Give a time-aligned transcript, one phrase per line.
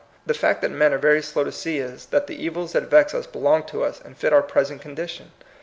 [0.25, 3.13] The fact that men are very slow to see is, that the evils that vex
[3.13, 5.31] us belong to us, and fit our present condition.